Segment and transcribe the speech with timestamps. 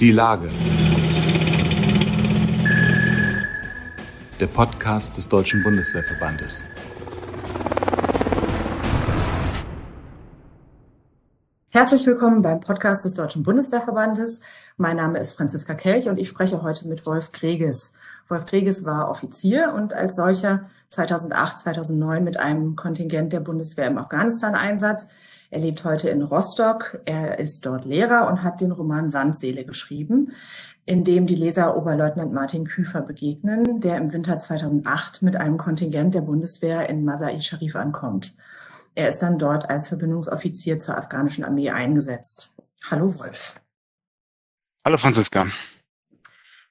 [0.00, 0.48] Die Lage.
[4.40, 6.64] Der Podcast des Deutschen Bundeswehrverbandes.
[11.68, 14.40] Herzlich willkommen beim Podcast des Deutschen Bundeswehrverbandes.
[14.76, 17.92] Mein Name ist Franziska Kelch und ich spreche heute mit Wolf Greges.
[18.28, 23.98] Wolf Greges war Offizier und als solcher 2008, 2009 mit einem Kontingent der Bundeswehr im
[23.98, 25.06] Afghanistan-Einsatz.
[25.54, 27.00] Er lebt heute in Rostock.
[27.04, 30.32] Er ist dort Lehrer und hat den Roman Sandseele geschrieben,
[30.84, 36.16] in dem die Leser Oberleutnant Martin Küfer begegnen, der im Winter 2008 mit einem Kontingent
[36.16, 38.36] der Bundeswehr in Masai Sharif ankommt.
[38.96, 42.56] Er ist dann dort als Verbindungsoffizier zur afghanischen Armee eingesetzt.
[42.90, 43.54] Hallo Wolf.
[44.84, 45.46] Hallo Franziska.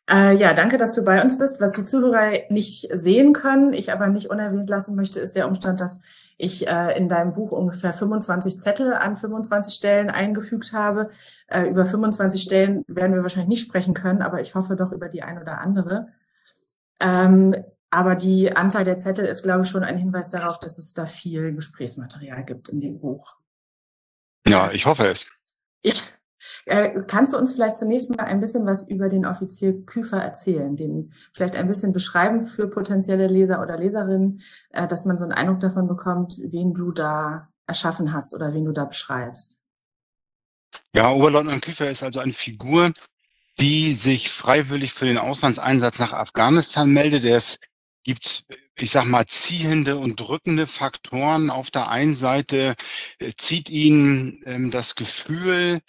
[0.09, 1.61] Äh, ja, danke, dass du bei uns bist.
[1.61, 5.79] Was die Zuhörer nicht sehen können, ich aber nicht unerwähnt lassen möchte, ist der Umstand,
[5.79, 6.01] dass
[6.37, 11.09] ich äh, in deinem Buch ungefähr 25 Zettel an 25 Stellen eingefügt habe.
[11.47, 15.07] Äh, über 25 Stellen werden wir wahrscheinlich nicht sprechen können, aber ich hoffe doch über
[15.07, 16.09] die ein oder andere.
[16.99, 17.55] Ähm,
[17.89, 21.05] aber die Anzahl der Zettel ist, glaube ich, schon ein Hinweis darauf, dass es da
[21.05, 23.37] viel Gesprächsmaterial gibt in dem Buch.
[24.47, 25.27] Ja, ich hoffe es.
[25.83, 25.93] Ja.
[26.65, 30.75] Äh, kannst du uns vielleicht zunächst mal ein bisschen was über den Offizier Küfer erzählen,
[30.75, 35.33] den vielleicht ein bisschen beschreiben für potenzielle Leser oder Leserinnen, äh, dass man so einen
[35.33, 39.61] Eindruck davon bekommt, wen du da erschaffen hast oder wen du da beschreibst?
[40.95, 42.91] Ja, Oberleutnant Küfer ist also eine Figur,
[43.59, 47.23] die sich freiwillig für den Auslandseinsatz nach Afghanistan meldet.
[47.23, 47.59] Ist
[48.03, 51.49] gibt, ich sag mal, ziehende und drückende Faktoren.
[51.49, 52.75] Auf der einen Seite
[53.19, 55.81] äh, zieht ihn ähm, das Gefühl,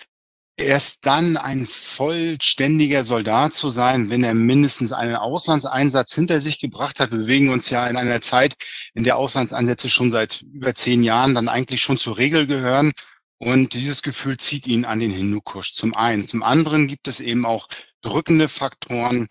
[0.57, 7.01] erst dann ein vollständiger Soldat zu sein, wenn er mindestens einen Auslandseinsatz hinter sich gebracht
[7.01, 7.11] hat.
[7.11, 8.55] Wir bewegen uns ja in einer Zeit,
[8.95, 12.93] in der Auslandseinsätze schon seit über zehn Jahren dann eigentlich schon zur Regel gehören.
[13.39, 16.29] Und dieses Gefühl zieht ihn an den Hindukusch zum einen.
[16.29, 17.69] Zum anderen gibt es eben auch
[18.01, 19.29] drückende Faktoren,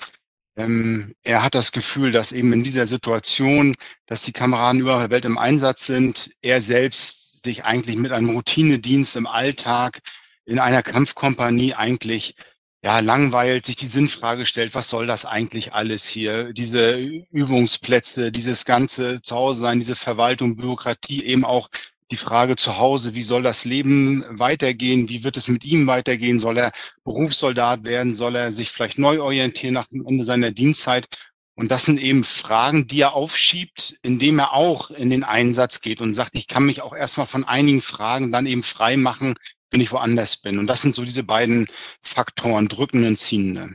[0.56, 5.10] ähm, er hat das Gefühl, dass eben in dieser Situation, dass die Kameraden überall der
[5.10, 10.02] Welt im Einsatz sind, er selbst sich eigentlich mit einem Routinedienst im Alltag
[10.45, 12.36] in einer Kampfkompanie eigentlich
[12.83, 16.52] ja langweilt, sich die Sinnfrage stellt, was soll das eigentlich alles hier?
[16.54, 21.70] Diese Übungsplätze, dieses ganze Zuhause sein, diese Verwaltung, Bürokratie, eben auch
[22.11, 25.09] die Frage zu Hause, wie soll das Leben weitergehen?
[25.09, 26.39] Wie wird es mit ihm weitergehen?
[26.39, 26.71] Soll er
[27.05, 28.14] Berufssoldat werden?
[28.14, 31.08] Soll er sich vielleicht neu orientieren nach dem Ende seiner Dienstzeit?
[31.55, 36.02] Und das sind eben Fragen, die er aufschiebt, indem er auch in den Einsatz geht
[36.02, 39.36] und sagt, ich kann mich auch erstmal von einigen Fragen dann eben frei machen,
[39.73, 40.60] wenn ich woanders bin.
[40.60, 41.67] Und das sind so diese beiden
[42.02, 43.72] Faktoren, drückende und ziehende.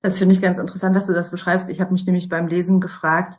[0.00, 1.68] Das finde ich ganz interessant, dass du das beschreibst.
[1.68, 3.38] Ich habe mich nämlich beim Lesen gefragt,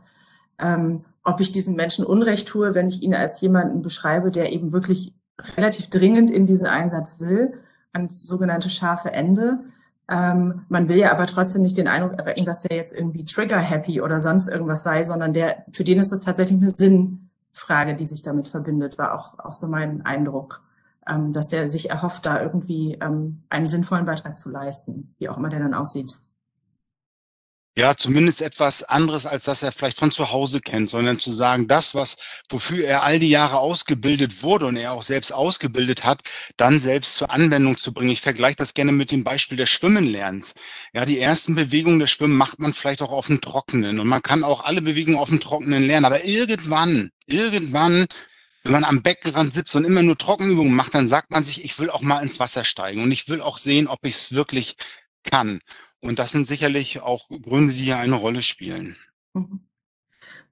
[0.60, 4.72] ähm, ob ich diesen Menschen Unrecht tue, wenn ich ihn als jemanden beschreibe, der eben
[4.72, 5.16] wirklich
[5.58, 7.54] relativ dringend in diesen Einsatz will,
[7.94, 9.60] ans sogenannte scharfe Ende.
[10.08, 14.02] Ähm, man will ja aber trotzdem nicht den Eindruck erwecken, dass der jetzt irgendwie trigger-happy
[14.02, 18.22] oder sonst irgendwas sei, sondern der, für den ist das tatsächlich eine Sinnfrage, die sich
[18.22, 20.62] damit verbindet, war auch, auch so mein Eindruck,
[21.08, 25.38] ähm, dass der sich erhofft, da irgendwie ähm, einen sinnvollen Beitrag zu leisten, wie auch
[25.38, 26.20] immer der dann aussieht
[27.80, 31.68] ja, zumindest etwas anderes, als das er vielleicht von zu Hause kennt, sondern zu sagen,
[31.68, 32.18] das, was,
[32.50, 36.22] wofür er all die Jahre ausgebildet wurde und er auch selbst ausgebildet hat,
[36.58, 38.10] dann selbst zur Anwendung zu bringen.
[38.10, 40.56] Ich vergleiche das gerne mit dem Beispiel des Schwimmenlernens.
[40.94, 44.22] Ja, die ersten Bewegungen des Schwimmen macht man vielleicht auch auf dem Trockenen und man
[44.24, 48.08] kann auch alle Bewegungen auf dem Trockenen lernen, aber irgendwann, irgendwann
[48.64, 51.80] wenn man am Beckenrand sitzt und immer nur Trockenübungen macht, dann sagt man sich, ich
[51.80, 54.76] will auch mal ins Wasser steigen und ich will auch sehen, ob ich es wirklich
[55.24, 55.62] kann.
[56.02, 58.96] Und das sind sicherlich auch Gründe, die hier eine Rolle spielen.
[59.34, 59.62] Mhm.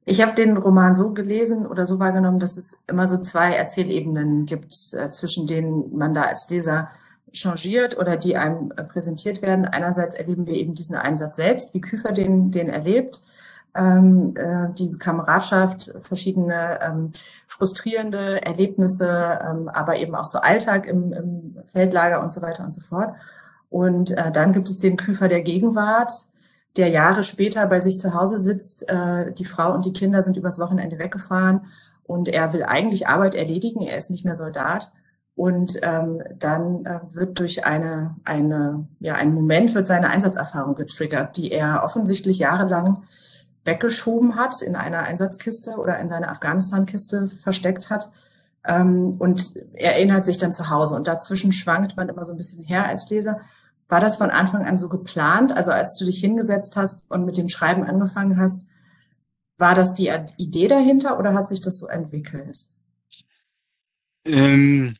[0.09, 4.45] Ich habe den Roman so gelesen oder so wahrgenommen, dass es immer so zwei Erzählebenen
[4.45, 6.89] gibt, äh, zwischen denen man da als Leser
[7.33, 9.65] changiert oder die einem äh, präsentiert werden.
[9.65, 13.21] Einerseits erleben wir eben diesen Einsatz selbst, wie Küfer den, den erlebt,
[13.77, 17.11] ähm, äh, die Kameradschaft, verschiedene ähm,
[17.47, 22.73] frustrierende Erlebnisse, ähm, aber eben auch so Alltag im, im Feldlager und so weiter und
[22.73, 23.13] so fort.
[23.69, 26.11] Und äh, dann gibt es den Küfer der Gegenwart,
[26.77, 28.89] der Jahre später bei sich zu Hause sitzt.
[28.89, 31.67] Äh, die Frau und die Kinder sind übers Wochenende weggefahren
[32.03, 33.81] und er will eigentlich Arbeit erledigen.
[33.81, 34.93] Er ist nicht mehr Soldat.
[35.35, 41.37] Und ähm, dann äh, wird durch eine, eine, ja, ein Moment wird seine Einsatzerfahrung getriggert,
[41.37, 43.03] die er offensichtlich jahrelang
[43.67, 48.11] weggeschoben hat, in einer Einsatzkiste oder in seiner Afghanistan-Kiste versteckt hat.
[48.65, 50.95] Ähm, und er erinnert sich dann zu Hause.
[50.95, 53.39] Und dazwischen schwankt man immer so ein bisschen her als Leser.
[53.87, 55.55] War das von Anfang an so geplant?
[55.55, 58.67] Also als du dich hingesetzt hast und mit dem Schreiben angefangen hast,
[59.57, 62.57] war das die Idee dahinter oder hat sich das so entwickelt?
[64.25, 64.95] Ähm,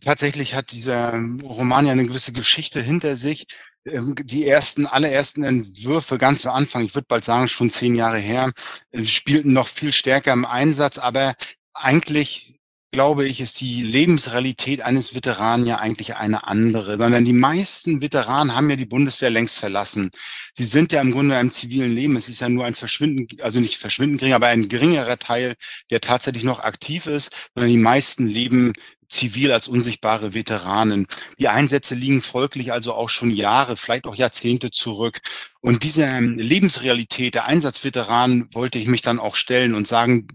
[0.00, 1.12] tatsächlich hat dieser
[1.42, 3.46] Roman ja eine gewisse Geschichte hinter sich.
[3.84, 8.18] Ähm, die ersten, allerersten Entwürfe ganz am Anfang, ich würde bald sagen schon zehn Jahre
[8.18, 8.52] her,
[8.90, 11.34] äh, spielten noch viel stärker im Einsatz, aber
[11.74, 12.58] eigentlich
[12.90, 18.54] glaube ich, ist die Lebensrealität eines Veteranen ja eigentlich eine andere, sondern die meisten Veteranen
[18.54, 20.10] haben ja die Bundeswehr längst verlassen.
[20.54, 22.16] Sie sind ja im Grunde im zivilen Leben.
[22.16, 25.56] Es ist ja nur ein verschwinden, also nicht verschwinden gering, aber ein geringerer Teil,
[25.90, 28.72] der tatsächlich noch aktiv ist, sondern die meisten leben
[29.08, 31.06] zivil als unsichtbare Veteranen.
[31.38, 35.20] Die Einsätze liegen folglich also auch schon Jahre, vielleicht auch Jahrzehnte zurück.
[35.60, 40.28] Und diese ähm, Lebensrealität der Einsatzveteranen wollte ich mich dann auch stellen und sagen,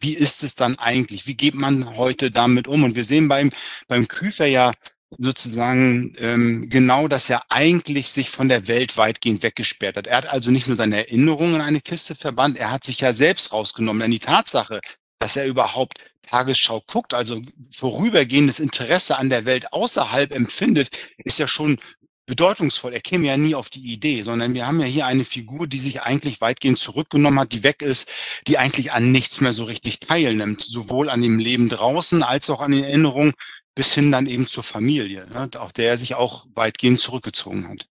[0.00, 1.26] wie ist es dann eigentlich?
[1.26, 2.84] Wie geht man heute damit um?
[2.84, 3.50] Und wir sehen beim,
[3.86, 4.72] beim Küfer ja
[5.18, 10.06] sozusagen ähm, genau, dass er eigentlich sich von der Welt weitgehend weggesperrt hat.
[10.06, 13.12] Er hat also nicht nur seine Erinnerungen in eine Kiste verbannt, er hat sich ja
[13.12, 14.00] selbst rausgenommen.
[14.00, 14.80] Denn die Tatsache,
[15.20, 21.46] dass er überhaupt Tagesschau guckt, also vorübergehendes Interesse an der Welt außerhalb empfindet, ist ja
[21.46, 21.78] schon
[22.26, 22.92] bedeutungsvoll.
[22.92, 25.80] Er käme ja nie auf die Idee, sondern wir haben ja hier eine Figur, die
[25.80, 28.08] sich eigentlich weitgehend zurückgenommen hat, die weg ist,
[28.46, 32.60] die eigentlich an nichts mehr so richtig teilnimmt, sowohl an dem Leben draußen als auch
[32.60, 33.34] an den Erinnerungen
[33.74, 37.88] bis hin dann eben zur Familie, ne, auf der er sich auch weitgehend zurückgezogen hat.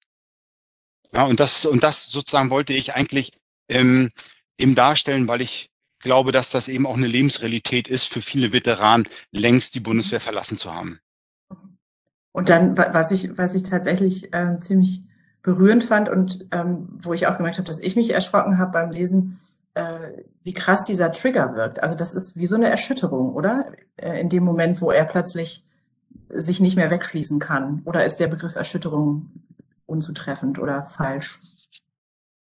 [1.12, 3.32] Ja, und das, und das sozusagen wollte ich eigentlich
[3.68, 4.12] ähm,
[4.58, 5.70] eben darstellen, weil ich
[6.00, 10.56] glaube, dass das eben auch eine Lebensrealität ist für viele Veteranen, längst die Bundeswehr verlassen
[10.56, 11.00] zu haben.
[12.32, 15.02] Und dann, was ich, was ich tatsächlich äh, ziemlich
[15.42, 18.90] berührend fand und ähm, wo ich auch gemerkt habe, dass ich mich erschrocken habe beim
[18.90, 19.40] Lesen,
[19.74, 19.82] äh,
[20.44, 21.82] wie krass dieser Trigger wirkt.
[21.82, 23.68] Also das ist wie so eine Erschütterung, oder?
[23.96, 25.64] Äh, in dem Moment, wo er plötzlich
[26.28, 27.82] sich nicht mehr wegschließen kann.
[27.84, 29.30] Oder ist der Begriff Erschütterung
[29.86, 31.40] unzutreffend oder falsch?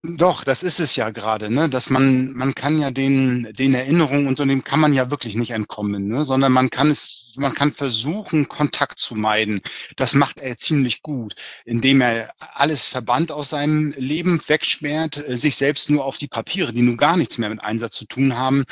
[0.07, 1.71] Doch, das ist es ja gerade, ne?
[1.71, 5.35] Dass man, man kann ja den, den Erinnerungen und so dem kann man ja wirklich
[5.35, 6.27] nicht entkommen, ne?
[6.27, 9.63] Sondern man kann es, man kann versuchen, Kontakt zu meiden.
[9.97, 15.57] Das macht er ziemlich gut, indem er alles verbannt aus seinem Leben wegsperrt, äh, sich
[15.57, 18.65] selbst nur auf die Papiere, die nun gar nichts mehr mit Einsatz zu tun haben,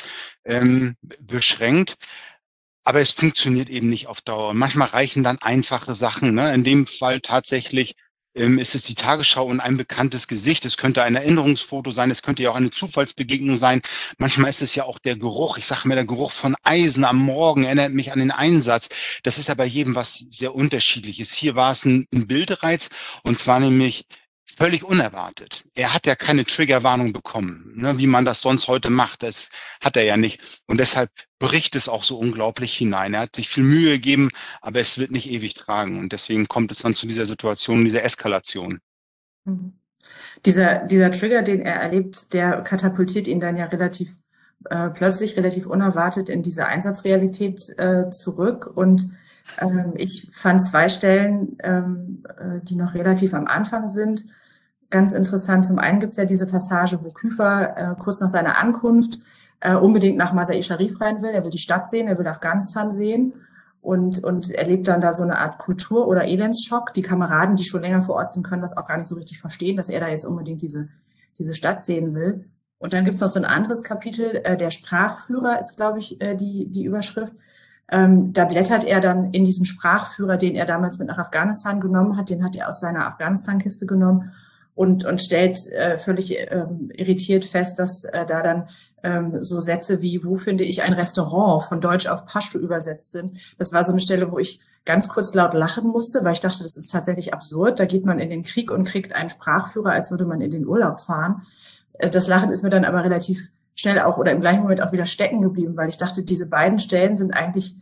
[0.45, 1.95] ähm, beschränkt.
[2.85, 4.53] Aber es funktioniert eben nicht auf Dauer.
[4.53, 6.53] Manchmal reichen dann einfache Sachen, ne?
[6.53, 7.95] In dem Fall tatsächlich
[8.35, 10.65] ähm, ist es die Tagesschau und ein bekanntes Gesicht.
[10.65, 13.81] Es könnte ein Erinnerungsfoto sein, es könnte ja auch eine Zufallsbegegnung sein.
[14.17, 15.57] Manchmal ist es ja auch der Geruch.
[15.57, 18.89] Ich sage mir, der Geruch von Eisen am Morgen erinnert mich an den Einsatz.
[19.23, 21.33] Das ist ja bei jedem was sehr unterschiedliches.
[21.33, 22.89] Hier war es ein, ein Bildreiz
[23.23, 24.05] und zwar nämlich
[24.55, 25.65] völlig unerwartet.
[25.75, 29.23] Er hat ja keine Triggerwarnung bekommen, ne, wie man das sonst heute macht.
[29.23, 29.49] Das
[29.81, 30.41] hat er ja nicht.
[30.67, 31.09] Und deshalb
[31.39, 33.13] bricht es auch so unglaublich hinein.
[33.13, 34.29] Er hat sich viel Mühe gegeben,
[34.61, 35.99] aber es wird nicht ewig tragen.
[35.99, 38.79] Und deswegen kommt es dann zu dieser Situation, dieser Eskalation.
[39.45, 39.73] Mhm.
[40.45, 44.17] Dieser, dieser Trigger, den er erlebt, der katapultiert ihn dann ja relativ
[44.69, 48.69] äh, plötzlich, relativ unerwartet in diese Einsatzrealität äh, zurück.
[48.73, 49.09] Und
[49.59, 54.25] ähm, ich fand zwei Stellen, ähm, äh, die noch relativ am Anfang sind,
[54.93, 55.65] ganz interessant.
[55.65, 59.19] Zum einen gibt es ja diese Passage, wo Küfer äh, kurz nach seiner Ankunft
[59.59, 61.31] äh, unbedingt nach Masai Sharif rein will.
[61.31, 63.33] Er will die Stadt sehen, er will Afghanistan sehen
[63.81, 66.93] und, und erlebt dann da so eine Art Kultur- oder Elendsschock.
[66.93, 69.39] Die Kameraden, die schon länger vor Ort sind, können das auch gar nicht so richtig
[69.39, 70.89] verstehen, dass er da jetzt unbedingt diese,
[71.39, 72.45] diese Stadt sehen will.
[72.77, 76.35] Und dann gibt's noch so ein anderes Kapitel, äh, der Sprachführer ist, glaube ich, äh,
[76.35, 77.33] die, die Überschrift.
[77.89, 82.15] Ähm, da blättert er dann in diesem Sprachführer, den er damals mit nach Afghanistan genommen
[82.15, 84.33] hat, den hat er aus seiner Afghanistan-Kiste genommen
[84.75, 88.67] und, und stellt äh, völlig ähm, irritiert fest, dass äh, da dann
[89.03, 93.33] ähm, so Sätze wie, wo finde ich ein Restaurant von Deutsch auf Pashto übersetzt sind.
[93.57, 96.63] Das war so eine Stelle, wo ich ganz kurz laut lachen musste, weil ich dachte,
[96.63, 97.79] das ist tatsächlich absurd.
[97.79, 100.67] Da geht man in den Krieg und kriegt einen Sprachführer, als würde man in den
[100.67, 101.43] Urlaub fahren.
[101.93, 104.91] Äh, das Lachen ist mir dann aber relativ schnell auch oder im gleichen Moment auch
[104.91, 107.75] wieder stecken geblieben, weil ich dachte, diese beiden Stellen sind eigentlich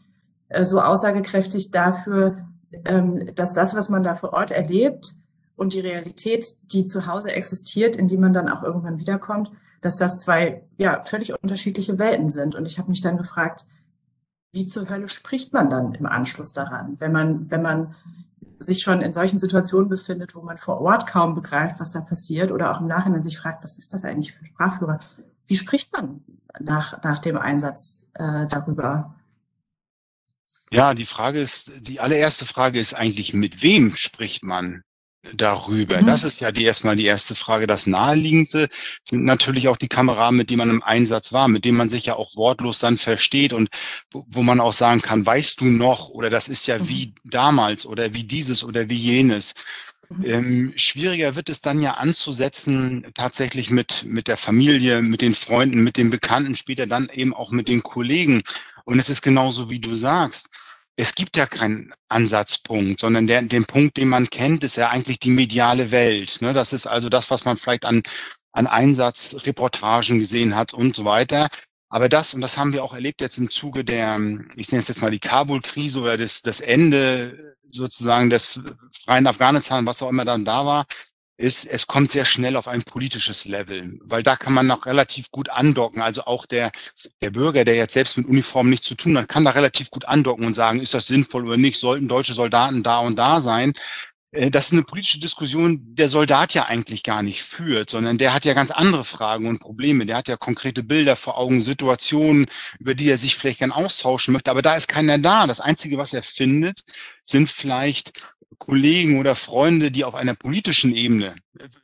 [0.50, 2.38] äh, so aussagekräftig dafür,
[2.86, 5.13] ähm, dass das, was man da vor Ort erlebt,
[5.61, 9.97] und die Realität, die zu Hause existiert, in die man dann auch irgendwann wiederkommt, dass
[9.97, 12.55] das zwei ja völlig unterschiedliche Welten sind.
[12.55, 13.65] Und ich habe mich dann gefragt,
[14.51, 17.93] wie zur Hölle spricht man dann im Anschluss daran, wenn man, wenn man
[18.57, 22.51] sich schon in solchen Situationen befindet, wo man vor Ort kaum begreift, was da passiert,
[22.51, 24.99] oder auch im Nachhinein sich fragt, was ist das eigentlich für Sprachführer?
[25.45, 26.23] Wie spricht man
[26.59, 29.13] nach, nach dem Einsatz äh, darüber?
[30.71, 34.81] Ja, die Frage ist, die allererste Frage ist eigentlich, mit wem spricht man?
[35.33, 36.01] Darüber?
[36.01, 36.05] Mhm.
[36.05, 37.67] Das ist ja die erstmal die erste Frage.
[37.67, 38.67] Das naheliegendste
[39.03, 42.05] sind natürlich auch die Kameraden, mit denen man im Einsatz war, mit denen man sich
[42.05, 43.69] ja auch wortlos dann versteht und
[44.11, 46.89] wo, wo man auch sagen kann, weißt du noch, oder das ist ja mhm.
[46.89, 49.53] wie damals oder wie dieses oder wie jenes.
[50.09, 50.25] Mhm.
[50.25, 55.83] Ähm, schwieriger wird es dann ja anzusetzen, tatsächlich mit, mit der Familie, mit den Freunden,
[55.83, 58.43] mit den Bekannten, später dann eben auch mit den Kollegen.
[58.83, 60.49] Und es ist genauso, wie du sagst
[61.01, 65.20] es gibt ja keinen Ansatzpunkt, sondern der, den Punkt, den man kennt, ist ja eigentlich
[65.20, 66.38] die mediale Welt.
[66.41, 66.53] Ne?
[66.53, 68.03] Das ist also das, was man vielleicht an,
[68.51, 71.48] an Einsatzreportagen gesehen hat und so weiter.
[71.89, 74.20] Aber das, und das haben wir auch erlebt jetzt im Zuge der,
[74.55, 78.60] ich nenne es jetzt mal die Kabul-Krise oder das, das Ende sozusagen des
[79.03, 80.86] freien Afghanistan, was auch immer dann da war,
[81.41, 85.31] ist, es kommt sehr schnell auf ein politisches Level, weil da kann man noch relativ
[85.31, 86.01] gut andocken.
[86.01, 86.71] Also auch der,
[87.21, 90.05] der Bürger, der jetzt selbst mit Uniform nichts zu tun hat, kann da relativ gut
[90.05, 93.74] andocken und sagen, ist das sinnvoll oder nicht, sollten deutsche Soldaten da und da sein.
[94.31, 98.33] Äh, das ist eine politische Diskussion, der Soldat ja eigentlich gar nicht führt, sondern der
[98.33, 100.05] hat ja ganz andere Fragen und Probleme.
[100.05, 102.48] Der hat ja konkrete Bilder vor Augen, Situationen,
[102.79, 104.51] über die er sich vielleicht gern austauschen möchte.
[104.51, 105.48] Aber da ist keiner da.
[105.48, 106.81] Das Einzige, was er findet,
[107.24, 108.13] sind vielleicht
[108.61, 111.35] Kollegen oder Freunde, die auf einer politischen Ebene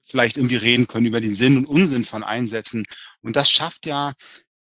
[0.07, 2.85] vielleicht irgendwie reden können über den Sinn und Unsinn von Einsätzen.
[3.21, 4.13] Und das schafft ja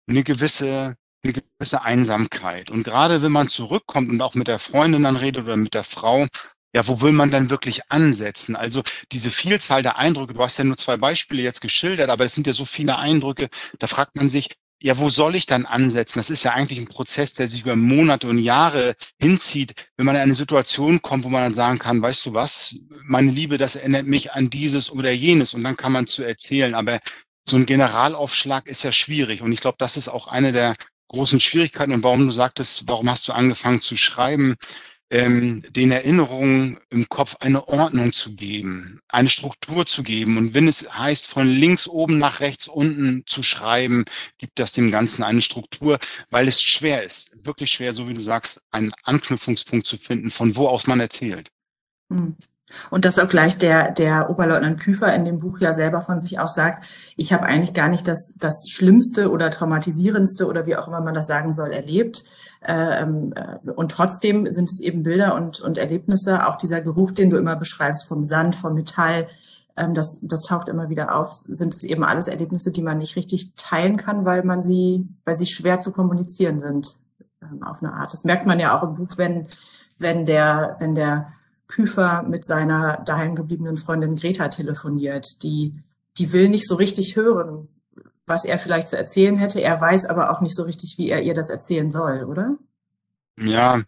[0.08, 2.70] eine gewisse eine gewisse Einsamkeit.
[2.70, 5.82] Und gerade wenn man zurückkommt und auch mit der Freundin dann redet oder mit der
[5.82, 6.28] Frau,
[6.72, 8.54] ja, wo will man dann wirklich ansetzen?
[8.54, 12.34] Also diese Vielzahl der Eindrücke, du hast ja nur zwei Beispiele jetzt geschildert, aber es
[12.34, 13.48] sind ja so viele Eindrücke,
[13.80, 14.48] da fragt man sich,
[14.82, 16.20] ja, wo soll ich dann ansetzen?
[16.20, 20.14] Das ist ja eigentlich ein Prozess, der sich über Monate und Jahre hinzieht, wenn man
[20.14, 23.74] in eine Situation kommt, wo man dann sagen kann, weißt du was, meine Liebe, das
[23.74, 26.74] erinnert mich an dieses oder jenes und dann kann man zu erzählen.
[26.74, 27.00] Aber
[27.48, 30.76] so ein Generalaufschlag ist ja schwierig und ich glaube, das ist auch eine der
[31.08, 34.56] großen Schwierigkeiten und warum du sagtest, warum hast du angefangen zu schreiben?
[35.10, 40.36] Ähm, den Erinnerungen im Kopf eine Ordnung zu geben, eine Struktur zu geben.
[40.36, 44.04] Und wenn es heißt, von links oben nach rechts unten zu schreiben,
[44.36, 45.98] gibt das dem Ganzen eine Struktur,
[46.30, 50.56] weil es schwer ist, wirklich schwer, so wie du sagst, einen Anknüpfungspunkt zu finden, von
[50.56, 51.50] wo aus man erzählt.
[52.10, 52.36] Hm.
[52.90, 56.38] Und dass auch gleich der, der Oberleutnant Küfer in dem Buch ja selber von sich
[56.38, 60.88] auch sagt, ich habe eigentlich gar nicht das, das Schlimmste oder Traumatisierendste oder wie auch
[60.88, 62.24] immer man das sagen soll, erlebt.
[62.62, 67.30] Ähm, äh, und trotzdem sind es eben Bilder und, und Erlebnisse, auch dieser Geruch, den
[67.30, 69.28] du immer beschreibst, vom Sand, vom Metall,
[69.78, 73.16] ähm, das, das taucht immer wieder auf, sind es eben alles Erlebnisse, die man nicht
[73.16, 77.00] richtig teilen kann, weil man sie, weil sie schwer zu kommunizieren sind,
[77.42, 78.12] ähm, auf eine Art.
[78.12, 79.46] Das merkt man ja auch im Buch, wenn,
[79.98, 81.32] wenn der, wenn der
[81.68, 85.42] Küfer mit seiner daheim gebliebenen Freundin Greta telefoniert.
[85.42, 85.74] Die,
[86.16, 87.68] die will nicht so richtig hören,
[88.26, 89.60] was er vielleicht zu erzählen hätte.
[89.60, 92.56] Er weiß aber auch nicht so richtig, wie er ihr das erzählen soll, oder?
[93.38, 93.82] Ja,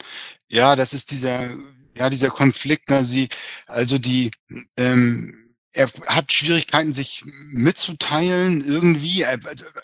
[0.49, 1.51] ja, das ist dieser,
[1.97, 2.91] ja, dieser Konflikt.
[2.91, 3.05] Ne?
[3.05, 3.29] Sie,
[3.67, 4.31] also die,
[4.77, 5.35] ähm,
[5.73, 9.25] er hat Schwierigkeiten, sich mitzuteilen irgendwie.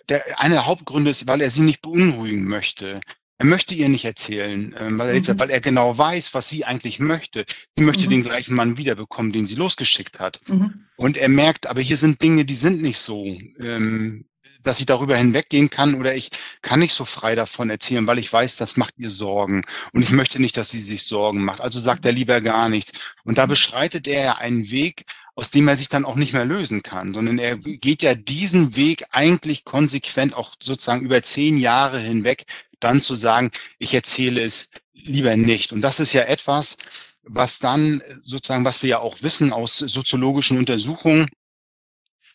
[0.08, 3.00] Der, eine der Hauptgründe ist, weil er sie nicht beunruhigen möchte.
[3.38, 5.38] Er möchte ihr nicht erzählen, ähm, weil, er, mhm.
[5.38, 7.44] weil er genau weiß, was sie eigentlich möchte.
[7.76, 8.10] Sie möchte mhm.
[8.10, 10.40] den gleichen Mann wiederbekommen, den sie losgeschickt hat.
[10.48, 10.86] Mhm.
[10.96, 13.24] Und er merkt, aber hier sind Dinge, die sind nicht so,
[13.60, 14.24] ähm,
[14.62, 16.30] dass ich darüber hinweggehen kann oder ich
[16.62, 19.64] kann nicht so frei davon erzählen, weil ich weiß, das macht ihr Sorgen.
[19.92, 21.60] Und ich möchte nicht, dass sie sich Sorgen macht.
[21.60, 22.92] Also sagt er lieber gar nichts.
[23.24, 23.50] Und da mhm.
[23.50, 25.04] beschreitet er ja einen Weg,
[25.36, 28.74] aus dem er sich dann auch nicht mehr lösen kann, sondern er geht ja diesen
[28.74, 32.46] Weg eigentlich konsequent auch sozusagen über zehn Jahre hinweg,
[32.80, 35.72] dann zu sagen, ich erzähle es lieber nicht.
[35.72, 36.78] Und das ist ja etwas,
[37.22, 41.28] was dann sozusagen, was wir ja auch wissen aus soziologischen Untersuchungen,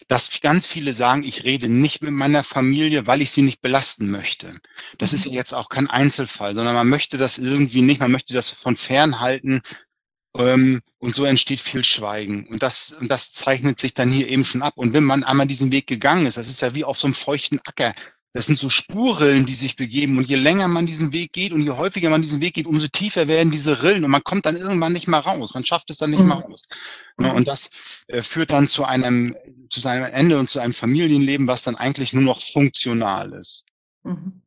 [0.08, 4.12] dass ganz viele sagen, ich rede nicht mit meiner Familie, weil ich sie nicht belasten
[4.12, 4.60] möchte.
[4.98, 8.34] Das ist ja jetzt auch kein Einzelfall, sondern man möchte das irgendwie nicht, man möchte
[8.34, 9.62] das von fern halten.
[10.34, 12.48] Und so entsteht viel Schweigen.
[12.48, 14.74] Und das, und das zeichnet sich dann hier eben schon ab.
[14.78, 17.14] Und wenn man einmal diesen Weg gegangen ist, das ist ja wie auf so einem
[17.14, 17.94] feuchten Acker,
[18.34, 20.18] das sind so Spurrillen, die sich begeben.
[20.18, 22.88] Und je länger man diesen Weg geht und je häufiger man diesen Weg geht, umso
[22.88, 24.06] tiefer werden diese Rillen.
[24.06, 25.54] Und man kommt dann irgendwann nicht mehr raus.
[25.54, 26.30] Man schafft es dann nicht mhm.
[26.30, 26.64] mehr raus.
[27.18, 27.70] Und das
[28.08, 29.36] äh, führt dann zu einem,
[29.70, 33.66] zu seinem Ende und zu einem Familienleben, was dann eigentlich nur noch funktional ist.
[34.04, 34.42] Mhm.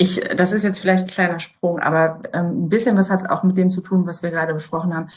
[0.00, 3.28] Ich, das ist jetzt vielleicht ein kleiner Sprung, aber ähm, ein bisschen was hat es
[3.28, 5.08] auch mit dem zu tun, was wir gerade besprochen haben.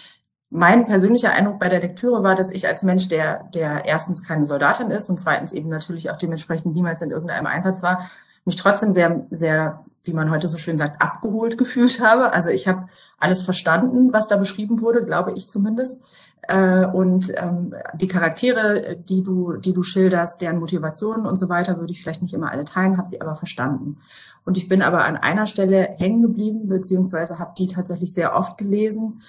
[0.50, 4.46] Mein persönlicher Eindruck bei der Lektüre war, dass ich als Mensch, der, der erstens keine
[4.46, 8.10] Soldatin ist und zweitens eben natürlich auch dementsprechend niemals in irgendeinem Einsatz war,
[8.44, 12.34] mich trotzdem sehr, sehr, wie man heute so schön sagt, abgeholt gefühlt habe.
[12.34, 12.88] Also ich habe
[13.20, 16.02] alles verstanden, was da beschrieben wurde, glaube ich zumindest.
[16.48, 21.80] Äh, und ähm, die Charaktere, die du, die du schilderst, deren Motivationen und so weiter,
[21.80, 23.98] würde ich vielleicht nicht immer alle teilen, habe sie aber verstanden.
[24.44, 28.58] Und ich bin aber an einer Stelle hängen geblieben, beziehungsweise habe die tatsächlich sehr oft
[28.58, 29.22] gelesen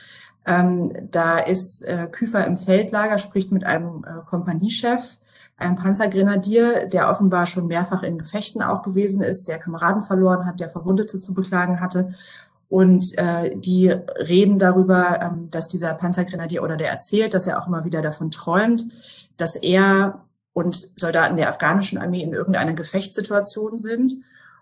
[0.44, 5.18] ähm, da ist äh, Küfer im Feldlager, spricht mit einem äh, Kompaniechef,
[5.62, 10.60] einem Panzergrenadier, der offenbar schon mehrfach in Gefechten auch gewesen ist, der Kameraden verloren hat,
[10.60, 12.12] der Verwundete zu beklagen hatte.
[12.68, 17.66] Und äh, die reden darüber, ähm, dass dieser Panzergrenadier oder der erzählt, dass er auch
[17.66, 18.84] immer wieder davon träumt,
[19.36, 20.22] dass er
[20.54, 24.12] und Soldaten der afghanischen Armee in irgendeiner Gefechtssituation sind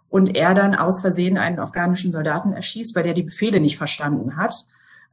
[0.08, 4.36] und er dann aus Versehen einen afghanischen Soldaten erschießt, weil der die Befehle nicht verstanden
[4.36, 4.54] hat.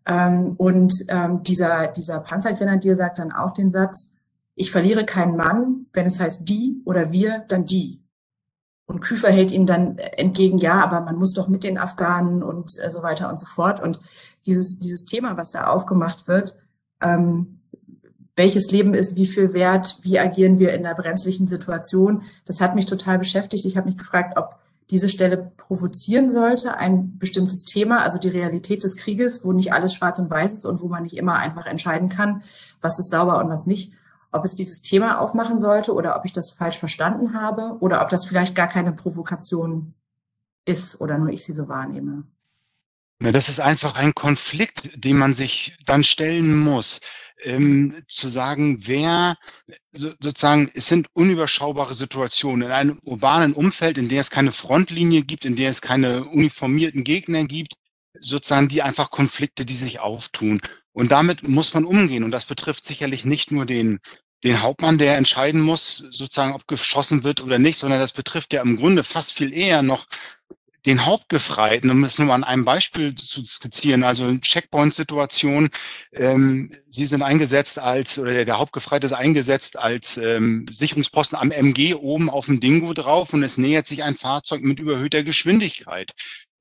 [0.06, 4.16] Ähm, und ähm, dieser, dieser Panzergrenadier sagt dann auch den Satz,
[4.58, 8.02] ich verliere keinen Mann, wenn es heißt die oder wir, dann die.
[8.88, 12.72] Und Küfer hält ihm dann entgegen, ja, aber man muss doch mit den Afghanen und
[12.82, 13.80] äh, so weiter und so fort.
[13.82, 14.00] Und
[14.48, 16.64] dieses, dieses Thema, was da aufgemacht wird,
[17.02, 17.60] ähm,
[18.36, 22.74] welches Leben ist wie viel wert, wie agieren wir in einer brenzlichen Situation, das hat
[22.74, 23.66] mich total beschäftigt.
[23.66, 24.58] Ich habe mich gefragt, ob
[24.90, 29.94] diese Stelle provozieren sollte, ein bestimmtes Thema, also die Realität des Krieges, wo nicht alles
[29.94, 32.42] schwarz und weiß ist und wo man nicht immer einfach entscheiden kann,
[32.82, 33.94] was ist sauber und was nicht,
[34.38, 38.10] ob es dieses Thema aufmachen sollte oder ob ich das falsch verstanden habe oder ob
[38.10, 39.94] das vielleicht gar keine Provokation
[40.65, 42.24] ist oder nur ich sie so wahrnehme.
[43.20, 47.01] Na, das ist einfach ein Konflikt, den man sich dann stellen muss
[47.44, 49.38] ähm, zu sagen, wer
[49.91, 55.24] so, sozusagen, es sind unüberschaubare Situationen in einem urbanen Umfeld, in der es keine Frontlinie
[55.24, 57.75] gibt, in der es keine uniformierten Gegner gibt,
[58.20, 60.62] sozusagen die einfach Konflikte, die sich auftun.
[60.91, 62.24] Und damit muss man umgehen.
[62.24, 64.00] Und das betrifft sicherlich nicht nur den,
[64.44, 68.62] den Hauptmann, der entscheiden muss, sozusagen, ob geschossen wird oder nicht, sondern das betrifft ja
[68.62, 70.06] im Grunde fast viel eher noch
[70.88, 75.70] den Hauptgefreiten, um es nur an einem Beispiel zu skizzieren, also Checkpoint-Situation,
[76.13, 81.94] ähm, Sie sind eingesetzt als, oder der Hauptgefreite ist eingesetzt als ähm, Sicherungsposten am MG
[81.94, 86.13] oben auf dem Dingo drauf und es nähert sich ein Fahrzeug mit überhöhter Geschwindigkeit.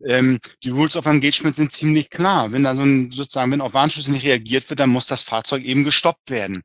[0.04, 2.52] Ähm, die Rules of Engagement sind ziemlich klar.
[2.52, 5.62] Wenn da so ein, sozusagen, wenn auf Warnschüsse nicht reagiert wird, dann muss das Fahrzeug
[5.62, 6.64] eben gestoppt werden.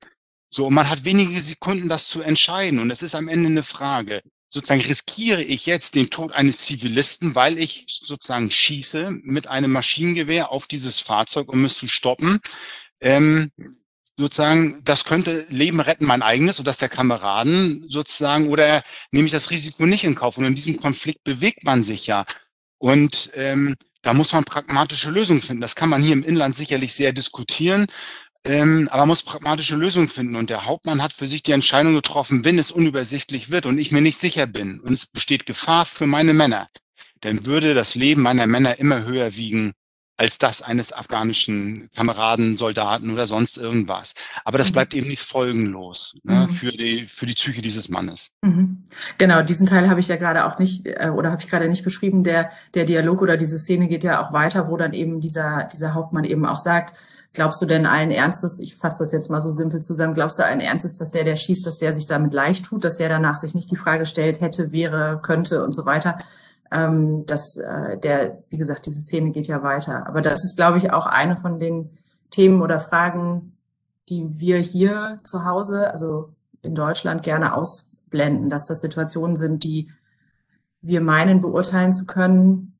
[0.51, 2.79] So, und man hat wenige Sekunden, das zu entscheiden.
[2.79, 7.35] Und es ist am Ende eine Frage sozusagen riskiere ich jetzt den Tod eines Zivilisten,
[7.35, 12.39] weil ich sozusagen schieße mit einem Maschinengewehr auf dieses Fahrzeug, um es zu stoppen.
[12.99, 13.51] Ähm,
[14.17, 19.31] sozusagen, das könnte Leben retten, mein eigenes oder das der Kameraden sozusagen, oder nehme ich
[19.31, 20.37] das Risiko nicht in Kauf?
[20.37, 22.25] Und in diesem Konflikt bewegt man sich ja.
[22.77, 25.61] Und ähm, da muss man pragmatische Lösungen finden.
[25.61, 27.87] Das kann man hier im Inland sicherlich sehr diskutieren.
[28.43, 30.35] Ähm, aber man muss pragmatische Lösungen finden.
[30.35, 33.91] Und der Hauptmann hat für sich die Entscheidung getroffen, wenn es unübersichtlich wird und ich
[33.91, 36.67] mir nicht sicher bin und es besteht Gefahr für meine Männer,
[37.21, 39.73] dann würde das Leben meiner Männer immer höher wiegen
[40.21, 44.13] als das eines afghanischen Kameraden, Soldaten oder sonst irgendwas.
[44.45, 44.73] Aber das mhm.
[44.73, 46.53] bleibt eben nicht folgenlos ne, mhm.
[46.53, 48.29] für, die, für die Psyche dieses Mannes.
[48.43, 48.83] Mhm.
[49.17, 51.83] Genau, diesen Teil habe ich ja gerade auch nicht äh, oder habe ich gerade nicht
[51.83, 52.23] beschrieben.
[52.23, 55.95] Der, der Dialog oder diese Szene geht ja auch weiter, wo dann eben dieser, dieser
[55.95, 56.93] Hauptmann eben auch sagt,
[57.33, 60.43] Glaubst du denn allen Ernstes, ich fasse das jetzt mal so simpel zusammen, glaubst du
[60.43, 63.37] allen Ernstes, dass der, der schießt, dass der sich damit leicht tut, dass der danach
[63.37, 66.17] sich nicht die Frage stellt hätte, wäre, könnte und so weiter?
[66.71, 70.07] Ähm, dass äh, der, wie gesagt, diese Szene geht ja weiter.
[70.07, 71.97] Aber das ist, glaube ich, auch eine von den
[72.31, 73.57] Themen oder Fragen,
[74.09, 79.89] die wir hier zu Hause, also in Deutschland, gerne ausblenden, dass das Situationen sind, die
[80.81, 82.77] wir meinen beurteilen zu können.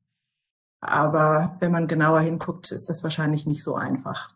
[0.80, 4.34] Aber wenn man genauer hinguckt, ist das wahrscheinlich nicht so einfach.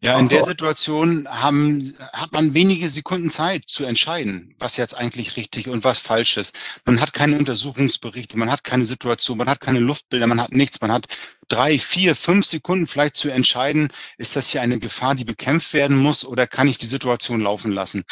[0.00, 5.36] Ja, in der Situation haben, hat man wenige Sekunden Zeit zu entscheiden, was jetzt eigentlich
[5.36, 6.54] richtig und was falsch ist.
[6.84, 10.80] Man hat keine Untersuchungsberichte, man hat keine Situation, man hat keine Luftbilder, man hat nichts.
[10.80, 11.06] Man hat
[11.48, 15.96] drei, vier, fünf Sekunden vielleicht zu entscheiden, ist das hier eine Gefahr, die bekämpft werden
[15.96, 18.04] muss oder kann ich die Situation laufen lassen?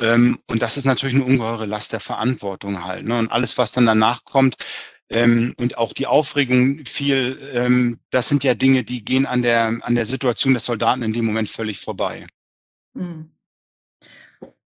[0.00, 3.06] Ähm, und das ist natürlich eine ungeheure Last der Verantwortung halt.
[3.06, 3.18] Ne?
[3.18, 4.56] Und alles, was dann danach kommt,
[5.10, 9.78] ähm, und auch die Aufregung viel, ähm, das sind ja Dinge, die gehen an der,
[9.82, 12.26] an der Situation des Soldaten in dem Moment völlig vorbei.
[12.94, 13.30] Mhm.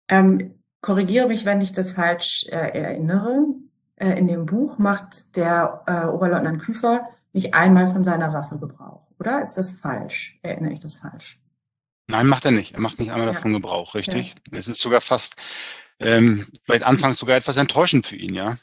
[0.07, 3.47] Ähm, korrigiere mich, wenn ich das falsch äh, erinnere.
[3.95, 9.07] Äh, in dem Buch macht der äh, Oberleutnant Küfer nicht einmal von seiner Waffe Gebrauch,
[9.19, 9.41] oder?
[9.41, 10.39] Ist das falsch?
[10.41, 11.39] Erinnere ich das falsch?
[12.07, 12.73] Nein, macht er nicht.
[12.73, 13.33] Er macht nicht einmal ja.
[13.33, 14.35] davon Gebrauch, richtig?
[14.51, 14.57] Ja.
[14.57, 15.35] Es ist sogar fast,
[15.99, 18.57] ähm, vielleicht anfangs sogar etwas enttäuschend für ihn, ja.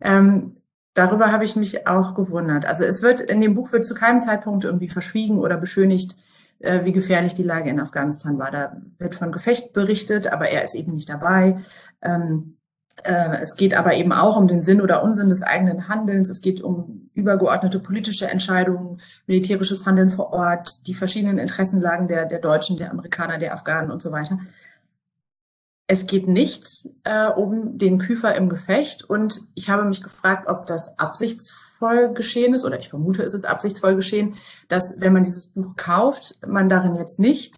[0.00, 0.56] Ähm,
[0.94, 2.66] darüber habe ich mich auch gewundert.
[2.66, 6.16] Also es wird in dem Buch wird zu keinem Zeitpunkt irgendwie verschwiegen oder beschönigt,
[6.60, 8.50] äh, wie gefährlich die Lage in Afghanistan war.
[8.50, 11.58] Da wird von Gefecht berichtet, aber er ist eben nicht dabei.
[12.02, 12.56] Ähm,
[13.02, 16.28] äh, es geht aber eben auch um den Sinn oder Unsinn des eigenen Handelns.
[16.28, 22.40] Es geht um übergeordnete politische Entscheidungen, militärisches Handeln vor Ort, die verschiedenen Interessenlagen der, der
[22.40, 24.38] Deutschen, der Amerikaner, der Afghanen und so weiter.
[25.92, 30.66] Es geht nicht äh, um den Küfer im Gefecht und ich habe mich gefragt, ob
[30.66, 34.36] das absichtsvoll geschehen ist oder ich vermute, es ist absichtsvoll geschehen,
[34.68, 37.56] dass wenn man dieses Buch kauft, man darin jetzt nicht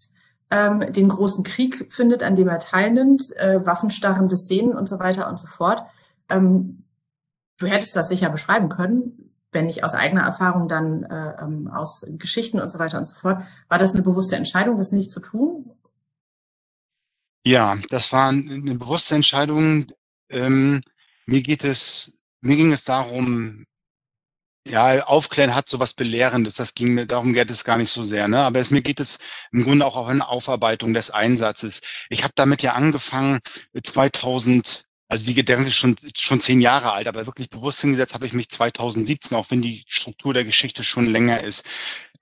[0.51, 5.29] ähm, den großen Krieg findet, an dem er teilnimmt, äh, waffenstarrende Szenen und so weiter
[5.29, 5.83] und so fort.
[6.31, 6.85] Ähm,
[7.59, 12.07] du hättest das sicher beschreiben können, wenn nicht aus eigener Erfahrung, dann äh, ähm, aus
[12.12, 13.42] Geschichten und so weiter und so fort.
[13.68, 15.71] War das eine bewusste Entscheidung, das nicht zu tun?
[17.45, 19.93] Ja, das war eine bewusste Entscheidung.
[20.29, 20.83] Ähm,
[21.27, 23.67] mir geht es mir ging es darum,
[24.67, 26.57] ja, aufklären hat so was Belehrendes.
[26.57, 28.29] Das ging mir, darum geht es gar nicht so sehr.
[28.29, 28.41] Ne?
[28.41, 29.19] Aber es, mir geht es
[29.53, 31.81] im Grunde auch auf eine Aufarbeitung des Einsatzes.
[32.11, 33.41] Ich habe damit ja angefangen
[33.83, 38.27] 2000, also die Gedanke ist schon, schon zehn Jahre alt, aber wirklich bewusst hingesetzt habe
[38.27, 41.65] ich mich 2017, auch wenn die Struktur der Geschichte schon länger ist.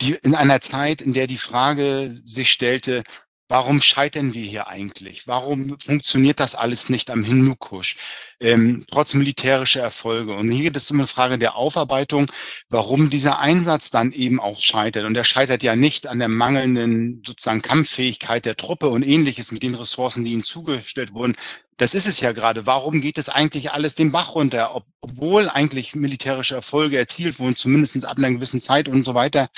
[0.01, 3.05] Die, in einer Zeit, in der die Frage sich stellte,
[3.51, 5.27] Warum scheitern wir hier eigentlich?
[5.27, 7.97] Warum funktioniert das alles nicht am Hindukusch,
[8.39, 10.37] ähm, trotz militärischer Erfolge?
[10.37, 12.31] Und hier geht es um eine Frage der Aufarbeitung,
[12.69, 15.05] warum dieser Einsatz dann eben auch scheitert.
[15.05, 19.65] Und er scheitert ja nicht an der mangelnden sozusagen Kampffähigkeit der Truppe und ähnliches mit
[19.65, 21.35] den Ressourcen, die ihnen zugestellt wurden.
[21.77, 22.67] Das ist es ja gerade.
[22.67, 27.57] Warum geht es eigentlich alles den Bach runter, Ob, obwohl eigentlich militärische Erfolge erzielt wurden,
[27.57, 29.49] zumindest ab einer gewissen Zeit und so weiter,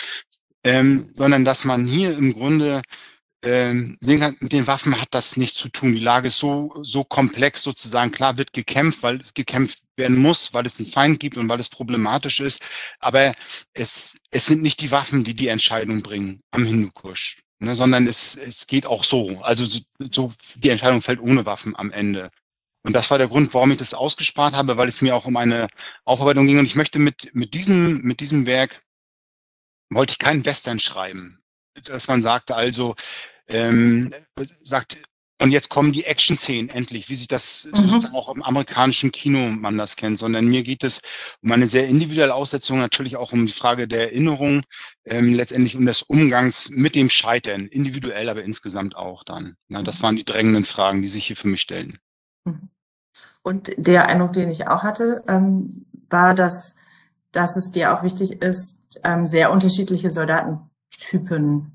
[0.65, 2.81] ähm, sondern dass man hier im Grunde
[3.43, 5.95] ähm, mit den Waffen hat das nichts zu tun.
[5.95, 8.13] Die Lage ist so, so komplex sozusagen.
[8.13, 11.61] Klar wird gekämpft, weil es gekämpft werden muss, weil es einen Feind gibt und weil
[11.61, 12.63] es problematisch ist.
[13.01, 13.35] Aber
[13.75, 18.37] es, es sind nicht die Waffen, die die Entscheidung bringen am Hindukusch, ne, sondern es,
[18.37, 19.43] es geht auch so.
[19.43, 19.81] Also so,
[20.13, 22.31] so die Entscheidung fällt ohne Waffen am Ende.
[22.85, 25.37] Und das war der Grund, warum ich das ausgespart habe, weil es mir auch um
[25.37, 25.69] eine
[26.05, 26.59] Aufarbeitung ging.
[26.59, 28.85] Und ich möchte mit, mit diesem, mit diesem Werk
[29.91, 31.43] wollte ich keinen Western schreiben.
[31.85, 32.97] Dass man sagte also,
[33.49, 34.13] ähm,
[34.63, 34.99] sagt,
[35.43, 38.07] und jetzt kommen die Action-Szenen endlich, wie sich das mhm.
[38.15, 41.01] auch im amerikanischen Kino man das kennt, sondern mir geht es
[41.43, 44.63] um eine sehr individuelle Aussetzung, natürlich auch um die Frage der Erinnerung,
[45.05, 49.57] ähm, letztendlich um das Umgangs mit dem Scheitern, individuell, aber insgesamt auch dann.
[49.69, 51.99] Ja, das waren die drängenden Fragen, die sich hier für mich stellen.
[52.45, 52.69] Mhm.
[53.43, 56.77] Und der Eindruck, den ich auch hatte, ähm, war, dass,
[57.33, 61.72] dass es dir auch wichtig ist, ähm, sehr unterschiedliche Soldatentypen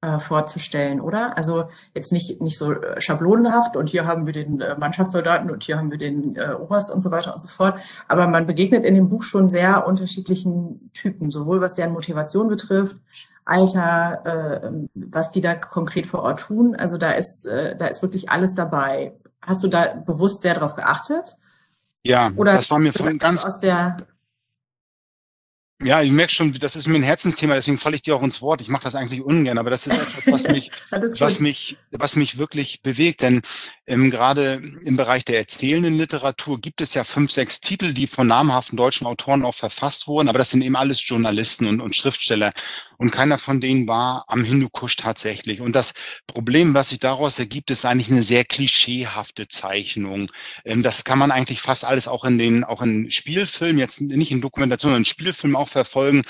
[0.00, 1.36] äh, vorzustellen, oder?
[1.36, 5.64] Also jetzt nicht, nicht so äh, schablonenhaft und hier haben wir den äh, Mannschaftssoldaten und
[5.64, 7.80] hier haben wir den äh, Oberst und so weiter und so fort.
[8.06, 12.96] Aber man begegnet in dem Buch schon sehr unterschiedlichen Typen, sowohl was deren Motivation betrifft,
[13.44, 16.76] Alter, äh, was die da konkret vor Ort tun.
[16.76, 19.14] Also da ist, äh, da ist wirklich alles dabei.
[19.42, 21.38] Hast du da bewusst sehr darauf geachtet?
[22.04, 23.96] Ja, Oder das war mir von ganz aus der
[25.80, 28.42] ja, ich merke schon, das ist mir ein Herzensthema, deswegen falle ich dir auch ins
[28.42, 28.60] Wort.
[28.60, 32.36] Ich mache das eigentlich ungern, aber das ist etwas, was mich, was mich, was mich
[32.36, 33.22] wirklich bewegt.
[33.22, 33.42] Denn
[33.86, 38.26] ähm, gerade im Bereich der erzählenden Literatur gibt es ja fünf, sechs Titel, die von
[38.26, 42.52] namhaften deutschen Autoren auch verfasst wurden, aber das sind eben alles Journalisten und, und Schriftsteller.
[42.96, 45.60] Und keiner von denen war am Hindukusch tatsächlich.
[45.60, 45.94] Und das
[46.26, 50.32] Problem, was sich daraus ergibt, ist eigentlich eine sehr klischeehafte Zeichnung.
[50.64, 54.32] Ähm, das kann man eigentlich fast alles auch in den, auch in Spielfilmen, jetzt nicht
[54.32, 56.22] in Dokumentationen, sondern in Spielfilmen auch verfolgen,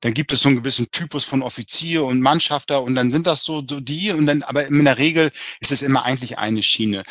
[0.00, 3.42] dann gibt es so einen gewissen Typus von Offizier und Mannschafter und dann sind das
[3.42, 5.30] so, so die und dann, aber in der Regel
[5.60, 7.04] ist es immer eigentlich eine Schiene.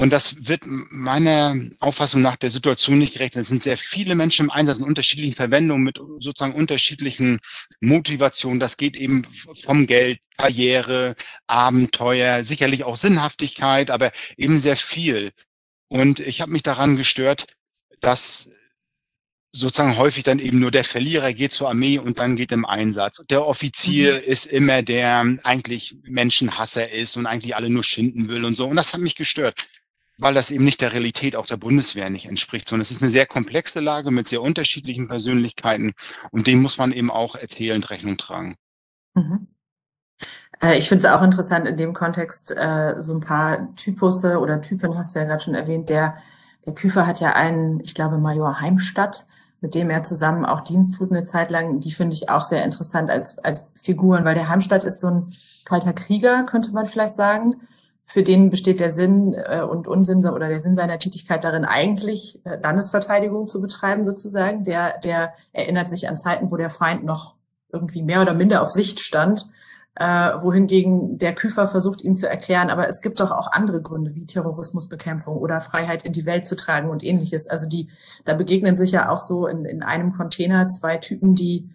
[0.00, 3.36] Und das wird meiner Auffassung nach der Situation nicht gerecht.
[3.36, 7.38] Es sind sehr viele Menschen im Einsatz in unterschiedlichen Verwendungen mit sozusagen unterschiedlichen
[7.80, 8.60] Motivationen.
[8.60, 9.24] Das geht eben
[9.62, 11.16] vom Geld, Karriere,
[11.46, 15.32] Abenteuer, sicherlich auch Sinnhaftigkeit, aber eben sehr viel.
[15.88, 17.48] Und ich habe mich daran gestört,
[18.00, 18.50] dass
[19.52, 23.24] sozusagen häufig dann eben nur der Verlierer geht zur Armee und dann geht im Einsatz.
[23.28, 24.20] Der Offizier mhm.
[24.20, 28.68] ist immer der eigentlich Menschenhasser ist und eigentlich alle nur schinden will und so.
[28.68, 29.66] Und das hat mich gestört,
[30.18, 33.10] weil das eben nicht der Realität auch der Bundeswehr nicht entspricht, sondern es ist eine
[33.10, 35.94] sehr komplexe Lage mit sehr unterschiedlichen Persönlichkeiten
[36.30, 38.56] und dem muss man eben auch erzählend Rechnung tragen.
[39.14, 39.48] Mhm.
[40.62, 44.62] Äh, ich finde es auch interessant in dem Kontext, äh, so ein paar Typusse oder
[44.62, 46.18] Typen hast du ja gerade schon erwähnt, der
[46.66, 49.26] der Küfer hat ja einen, ich glaube, Major Heimstatt,
[49.60, 51.80] mit dem er zusammen auch Dienst tut eine Zeit lang.
[51.80, 55.32] Die finde ich auch sehr interessant als, als Figuren, weil der Heimstatt ist so ein
[55.64, 57.54] kalter Krieger, könnte man vielleicht sagen.
[58.02, 62.44] Für den besteht der Sinn äh, und Unsinn oder der Sinn seiner Tätigkeit darin, eigentlich
[62.44, 64.64] äh, Landesverteidigung zu betreiben, sozusagen.
[64.64, 67.36] Der, der erinnert sich an Zeiten, wo der Feind noch
[67.72, 69.48] irgendwie mehr oder minder auf Sicht stand
[69.96, 74.14] äh, wohingegen der Küfer versucht, ihm zu erklären, aber es gibt doch auch andere Gründe,
[74.14, 77.48] wie Terrorismusbekämpfung oder Freiheit in die Welt zu tragen und ähnliches.
[77.48, 77.88] Also die,
[78.24, 81.70] da begegnen sich ja auch so in, in einem Container zwei Typen, die,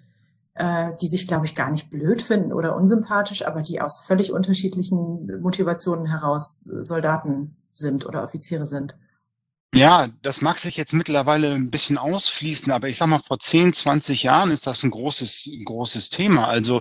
[0.53, 4.31] äh, die sich, glaube ich, gar nicht blöd finden oder unsympathisch, aber die aus völlig
[4.31, 8.97] unterschiedlichen Motivationen heraus Soldaten sind oder Offiziere sind.
[9.75, 13.73] Ja, das mag sich jetzt mittlerweile ein bisschen ausfließen, aber ich sag mal, vor 10,
[13.73, 16.47] 20 Jahren ist das ein großes, großes Thema.
[16.47, 16.79] Also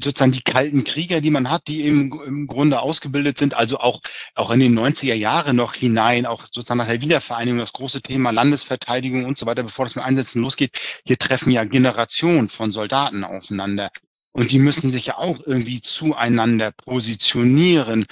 [0.00, 4.00] sozusagen die kalten Krieger, die man hat, die eben im Grunde ausgebildet sind, also auch,
[4.34, 8.30] auch in den 90er Jahre noch hinein, auch sozusagen nach der Wiedervereinigung, das große Thema
[8.30, 10.72] Landesverteidigung und so weiter, bevor das mit Einsätzen losgeht.
[11.06, 13.90] Hier treffen ja Generationen von Soldaten aufeinander.
[14.32, 18.06] Und die müssen sich ja auch irgendwie zueinander positionieren.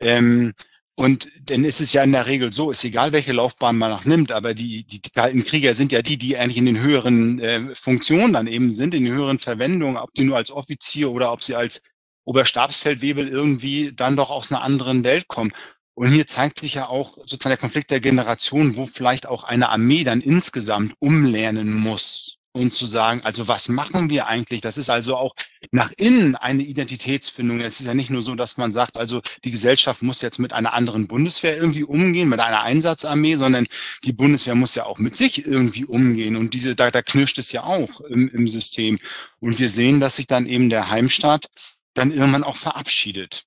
[0.00, 0.52] Ähm,
[1.00, 4.04] Und dann ist es ja in der Regel so, ist egal, welche Laufbahn man noch
[4.04, 7.40] nimmt, aber die, die, die kalten Krieger sind ja die, die eigentlich in den höheren
[7.40, 11.32] äh, Funktionen dann eben sind, in den höheren Verwendungen, ob die nur als Offizier oder
[11.32, 11.80] ob sie als
[12.26, 15.52] Oberstabsfeldwebel irgendwie dann doch aus einer anderen Welt kommen.
[15.94, 19.70] Und hier zeigt sich ja auch sozusagen der Konflikt der Generation, wo vielleicht auch eine
[19.70, 24.60] Armee dann insgesamt umlernen muss und zu sagen, also was machen wir eigentlich?
[24.60, 25.34] Das ist also auch
[25.70, 27.60] nach innen eine Identitätsfindung.
[27.60, 30.52] Es ist ja nicht nur so, dass man sagt, also die Gesellschaft muss jetzt mit
[30.52, 33.66] einer anderen Bundeswehr irgendwie umgehen, mit einer Einsatzarmee, sondern
[34.04, 36.36] die Bundeswehr muss ja auch mit sich irgendwie umgehen.
[36.36, 38.98] Und diese, da, da knirscht es ja auch im, im System.
[39.38, 41.48] Und wir sehen, dass sich dann eben der Heimstaat
[41.94, 43.44] dann irgendwann auch verabschiedet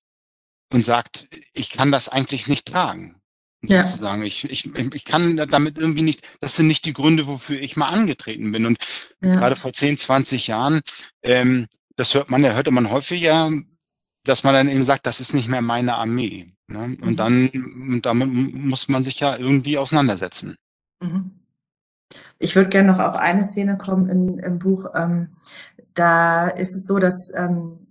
[0.71, 3.21] und sagt, ich kann das eigentlich nicht tragen.
[3.65, 3.85] Ja.
[3.85, 4.23] Sozusagen.
[4.23, 7.87] Ich, ich, ich kann damit irgendwie nicht, das sind nicht die Gründe, wofür ich mal
[7.87, 8.65] angetreten bin.
[8.65, 8.77] Und
[9.21, 9.33] ja.
[9.35, 10.81] gerade vor 10, 20 Jahren,
[11.21, 13.51] ähm, das hört man, ja, hörte man häufiger,
[14.25, 16.53] dass man dann eben sagt, das ist nicht mehr meine Armee.
[16.67, 16.97] Ne?
[17.01, 17.15] Und mhm.
[17.15, 20.57] dann, und damit muss man sich ja irgendwie auseinandersetzen.
[21.01, 21.31] Mhm.
[22.39, 24.85] Ich würde gerne noch auf eine Szene kommen in, im Buch.
[24.93, 25.29] Ähm,
[25.93, 27.87] da ist es so, dass ähm,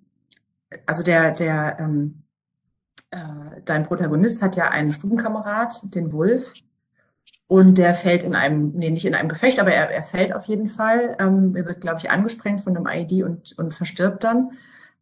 [0.86, 2.21] also der, der ähm, äh,
[3.64, 6.54] dein Protagonist hat ja einen Stubenkamerad, den Wolf,
[7.52, 10.46] und der fällt in einem, nee, nicht in einem Gefecht, aber er, er fällt auf
[10.46, 11.18] jeden Fall.
[11.20, 14.52] Ähm, er wird, glaube ich, angesprengt von einem IED und, und verstirbt dann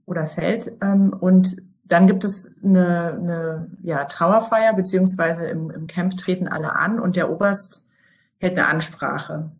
[0.04, 0.72] oder fällt.
[0.82, 6.74] Ähm, und dann gibt es eine, eine ja, Trauerfeier, beziehungsweise im, im Camp treten alle
[6.74, 7.86] an und der Oberst
[8.38, 9.52] hält eine Ansprache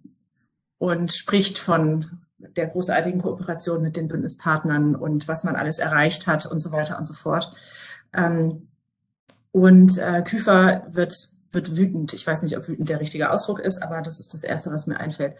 [0.78, 6.44] und spricht von der großartigen Kooperation mit den Bündnispartnern und was man alles erreicht hat
[6.44, 7.52] und so weiter und so fort.
[8.14, 8.68] Ähm,
[9.52, 11.14] und äh, Küfer wird,
[11.50, 12.12] wird wütend.
[12.12, 14.86] Ich weiß nicht, ob wütend der richtige Ausdruck ist, aber das ist das Erste, was
[14.86, 15.34] mir einfällt.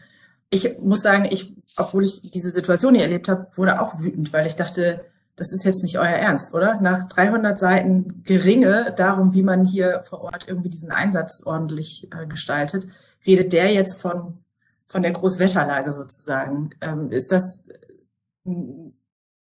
[0.51, 4.47] Ich muss sagen, ich, obwohl ich diese Situation hier erlebt habe, wurde auch wütend, weil
[4.47, 5.05] ich dachte,
[5.37, 6.81] das ist jetzt nicht euer Ernst, oder?
[6.81, 12.27] Nach 300 Seiten Geringe darum, wie man hier vor Ort irgendwie diesen Einsatz ordentlich äh,
[12.27, 12.87] gestaltet,
[13.27, 14.39] redet der jetzt von,
[14.85, 16.71] von der Großwetterlage sozusagen.
[16.81, 17.63] Ähm, ist das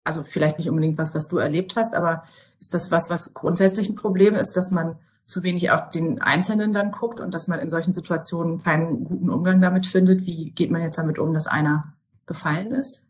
[0.04, 2.24] also vielleicht nicht unbedingt was, was du erlebt hast, aber
[2.60, 6.72] ist das was, was grundsätzlich ein Problem ist, dass man zu wenig auf den Einzelnen
[6.72, 10.26] dann guckt und dass man in solchen Situationen keinen guten Umgang damit findet?
[10.26, 11.94] Wie geht man jetzt damit um, dass einer
[12.26, 13.06] gefallen ist?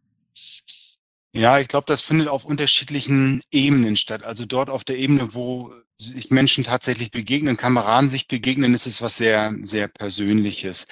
[1.33, 4.23] Ja, ich glaube, das findet auf unterschiedlichen Ebenen statt.
[4.23, 9.03] Also dort auf der Ebene, wo sich Menschen tatsächlich begegnen, Kameraden sich begegnen, ist es
[9.03, 10.87] was sehr, sehr Persönliches.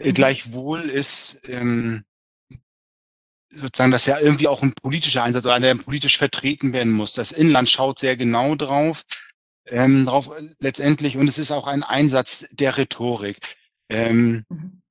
[0.00, 0.14] Mhm.
[0.14, 2.04] Gleichwohl ist ähm,
[3.54, 7.14] sozusagen das ja irgendwie auch ein politischer Einsatz oder der politisch vertreten werden muss.
[7.14, 9.02] Das Inland schaut sehr genau drauf,
[9.66, 13.38] ähm, drauf letztendlich und es ist auch ein Einsatz der Rhetorik.
[13.88, 14.83] Ähm, mhm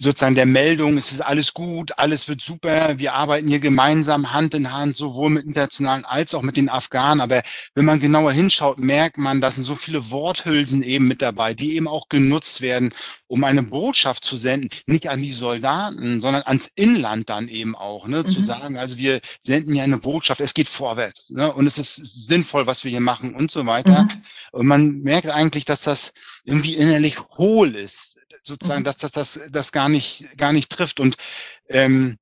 [0.00, 4.54] sozusagen der Meldung, es ist alles gut, alles wird super, wir arbeiten hier gemeinsam Hand
[4.54, 7.20] in Hand, sowohl mit internationalen als auch mit den Afghanen.
[7.20, 7.42] Aber
[7.74, 11.76] wenn man genauer hinschaut, merkt man, da sind so viele Worthülsen eben mit dabei, die
[11.76, 12.94] eben auch genutzt werden,
[13.26, 18.06] um eine Botschaft zu senden, nicht an die Soldaten, sondern ans Inland dann eben auch,
[18.08, 18.26] ne, mhm.
[18.26, 22.26] zu sagen, also wir senden ja eine Botschaft, es geht vorwärts, ne, und es ist
[22.26, 24.04] sinnvoll, was wir hier machen und so weiter.
[24.04, 24.10] Mhm.
[24.52, 28.84] Und man merkt eigentlich, dass das irgendwie innerlich hohl ist sozusagen, mhm.
[28.84, 31.00] dass das, das das gar nicht, gar nicht trifft.
[31.00, 31.16] Und
[31.68, 32.18] ähm,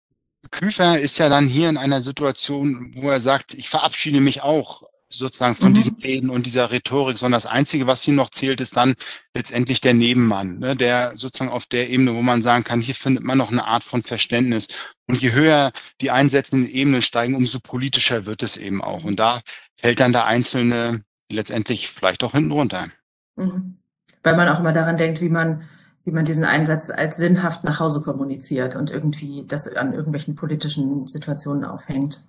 [0.50, 4.82] Küfer ist ja dann hier in einer Situation, wo er sagt, ich verabschiede mich auch
[5.10, 5.76] sozusagen von mhm.
[5.76, 8.94] diesen Reden und dieser Rhetorik, sondern das Einzige, was hier noch zählt, ist dann
[9.34, 13.24] letztendlich der Nebenmann, ne, der sozusagen auf der Ebene, wo man sagen kann, hier findet
[13.24, 14.68] man noch eine Art von Verständnis.
[15.06, 19.04] Und je höher die einsetzenden Ebenen steigen, umso politischer wird es eben auch.
[19.04, 19.40] Und da
[19.76, 22.88] fällt dann der Einzelne letztendlich vielleicht auch hinten runter.
[23.36, 23.78] Mhm.
[24.22, 25.64] Weil man auch immer daran denkt, wie man
[26.08, 31.06] wie man diesen Einsatz als sinnhaft nach Hause kommuniziert und irgendwie das an irgendwelchen politischen
[31.06, 32.24] Situationen aufhängt.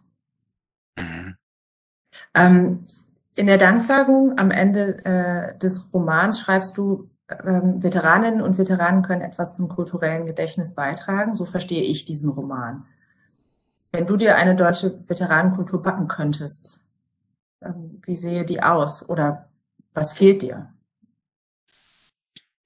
[0.98, 1.38] Mhm.
[2.34, 2.84] Ähm,
[3.38, 9.22] in der Danksagung am Ende äh, des Romans schreibst du, ähm, Veteraninnen und Veteranen können
[9.22, 11.36] etwas zum kulturellen Gedächtnis beitragen.
[11.36, 12.84] So verstehe ich diesen Roman.
[13.94, 16.84] Wenn du dir eine deutsche Veteranenkultur backen könntest,
[17.62, 19.48] ähm, wie sehe die aus oder
[19.94, 20.68] was fehlt dir?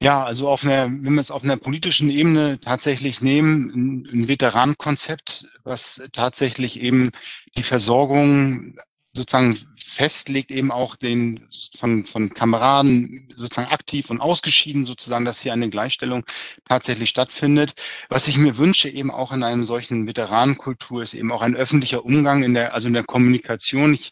[0.04, 4.28] Ja, also auf einer, wenn wir es auf einer politischen Ebene tatsächlich nehmen, ein, ein
[4.28, 7.12] Veteranenkonzept, was tatsächlich eben
[7.56, 8.76] die Versorgung
[9.14, 15.54] sozusagen festlegt, eben auch den von, von Kameraden sozusagen aktiv und ausgeschieden sozusagen, dass hier
[15.54, 16.26] eine Gleichstellung
[16.66, 17.76] tatsächlich stattfindet.
[18.10, 22.04] Was ich mir wünsche, eben auch in einem solchen Veteranenkultur, ist eben auch ein öffentlicher
[22.04, 23.94] Umgang in der, also in der Kommunikation.
[23.94, 24.12] Ich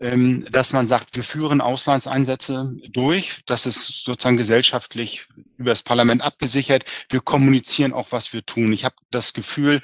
[0.00, 3.42] dass man sagt, wir führen Auslandseinsätze durch.
[3.46, 6.84] Das ist sozusagen gesellschaftlich über das Parlament abgesichert.
[7.08, 8.72] Wir kommunizieren auch, was wir tun.
[8.72, 9.80] Ich habe das Gefühl,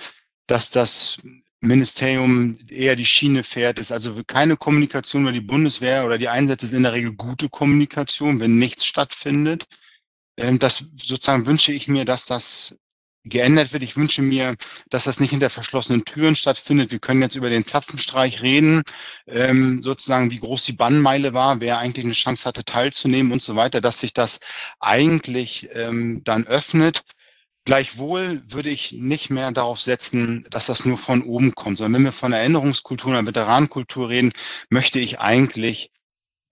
[0.46, 1.18] dass das
[1.61, 6.66] Ministerium eher die Schiene fährt, ist also keine Kommunikation über die Bundeswehr oder die Einsätze
[6.66, 9.66] ist in der Regel gute Kommunikation, wenn nichts stattfindet.
[10.37, 12.77] Ähm, das sozusagen wünsche ich mir, dass das
[13.24, 13.82] geändert wird.
[13.82, 14.56] Ich wünsche mir,
[14.90, 16.90] dass das nicht hinter verschlossenen Türen stattfindet.
[16.92, 18.82] Wir können jetzt über den Zapfenstreich reden,
[19.26, 23.56] ähm, sozusagen, wie groß die Bannmeile war, wer eigentlich eine Chance hatte, teilzunehmen und so
[23.56, 24.40] weiter, dass sich das
[24.80, 27.02] eigentlich ähm, dann öffnet.
[27.66, 32.04] Gleichwohl würde ich nicht mehr darauf setzen, dass das nur von oben kommt, sondern wenn
[32.04, 34.32] wir von Erinnerungskultur oder Veteranenkultur reden,
[34.68, 35.90] möchte ich eigentlich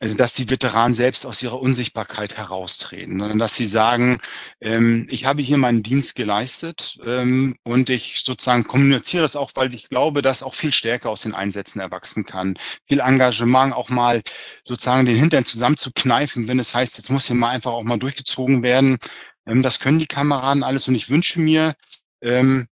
[0.03, 4.21] dass die Veteranen selbst aus ihrer Unsichtbarkeit heraustreten, sondern dass sie sagen,
[4.61, 9.73] ähm, ich habe hier meinen Dienst geleistet ähm, und ich sozusagen kommuniziere das auch, weil
[9.75, 12.57] ich glaube, dass auch viel stärker aus den Einsätzen erwachsen kann.
[12.89, 14.23] Viel Engagement auch mal
[14.65, 18.65] sozusagen den Hintern zusammenzukneifen, wenn es heißt, jetzt muss hier mal einfach auch mal durchgezogen
[18.65, 18.99] werden.
[19.47, 21.75] Ähm, das können die Kameraden alles und ich wünsche mir,
[22.23, 22.67] ähm,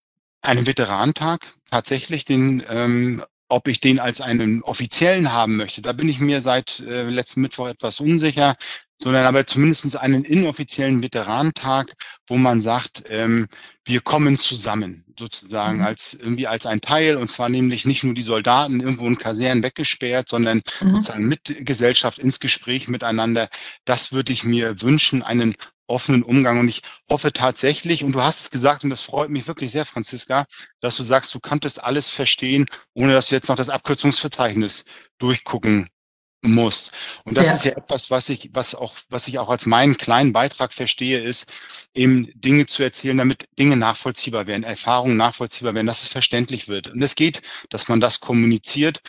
[0.42, 6.10] einen Veteranentag tatsächlich, den ähm, ob ich den als einen offiziellen haben möchte, da bin
[6.10, 8.56] ich mir seit äh, letzten Mittwoch etwas unsicher,
[8.98, 11.94] sondern aber zumindest einen inoffiziellen Veteranentag,
[12.28, 13.48] wo man sagt, ähm,
[13.86, 15.86] wir kommen zusammen, sozusagen, mhm.
[15.86, 19.64] als irgendwie als ein Teil, und zwar nämlich nicht nur die Soldaten irgendwo in Kasernen
[19.64, 20.96] weggesperrt, sondern mhm.
[20.96, 23.50] sozusagen mit Gesellschaft ins Gespräch miteinander.
[23.86, 25.56] Das würde ich mir wünschen, einen
[25.88, 26.60] offenen Umgang.
[26.60, 29.86] Und ich hoffe tatsächlich, und du hast es gesagt, und das freut mich wirklich sehr,
[29.86, 30.46] Franziska,
[30.82, 34.86] dass du sagst, du kanntest alles verstehen, ohne dass du jetzt noch das Abkürzungsverzeichnis
[35.18, 35.90] durchgucken
[36.42, 36.92] musst.
[37.24, 37.54] Und das ja.
[37.54, 41.20] ist ja etwas, was ich, was auch, was ich auch als meinen kleinen Beitrag verstehe,
[41.20, 41.48] ist,
[41.94, 46.90] eben Dinge zu erzählen, damit Dinge nachvollziehbar werden, Erfahrungen nachvollziehbar werden, dass es verständlich wird.
[46.90, 49.02] Und es geht, dass man das kommuniziert.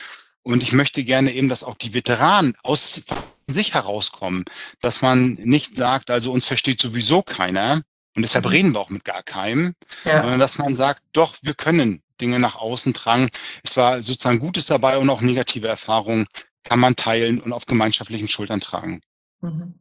[0.49, 3.03] Und ich möchte gerne eben, dass auch die Veteranen aus
[3.49, 4.47] sich herauskommen,
[4.81, 7.83] dass man nicht sagt, also uns versteht sowieso keiner
[8.17, 8.51] und deshalb mhm.
[8.51, 9.75] reden wir auch mit gar keinem,
[10.07, 10.23] ja.
[10.23, 13.29] sondern dass man sagt, doch, wir können Dinge nach außen tragen.
[13.63, 16.27] Es war sozusagen Gutes dabei und auch negative Erfahrungen
[16.65, 19.03] kann man teilen und auf gemeinschaftlichen Schultern tragen.
[19.43, 19.75] Mhm.